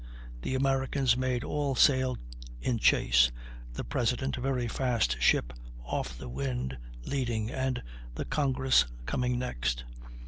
The 0.41 0.55
Americans 0.55 1.15
made 1.15 1.43
all 1.43 1.75
sail 1.75 2.17
in 2.59 2.79
chase, 2.79 3.31
the 3.71 3.83
President, 3.83 4.35
a 4.35 4.41
very 4.41 4.67
fast 4.67 5.21
ship 5.21 5.53
off 5.85 6.17
the 6.17 6.27
wind, 6.27 6.79
leading, 7.05 7.51
and 7.51 7.83
the 8.15 8.25
Congress 8.25 8.87
coming 9.05 9.37
next. 9.37 9.83